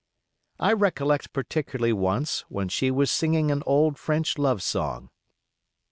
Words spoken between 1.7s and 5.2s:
once when she was singing an old French love song.